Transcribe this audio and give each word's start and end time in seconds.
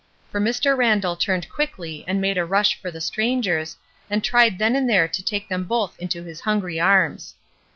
For 0.31 0.41
Mr. 0.41 0.75
Randall 0.75 1.15
turned 1.15 1.47
quickly 1.47 2.03
and 2.07 2.19
made 2.19 2.35
a 2.39 2.43
rush 2.43 2.73
for 2.81 2.89
the 2.89 2.99
strangers, 2.99 3.77
and 4.09 4.23
tried 4.23 4.57
then 4.57 4.75
and 4.75 4.89
there 4.89 5.07
to 5.07 5.21
take 5.23 5.47
them 5.47 5.63
both 5.65 5.95
into 5.99 6.23
his 6.23 6.41
hungry 6.41 6.79
arms. 6.79 7.35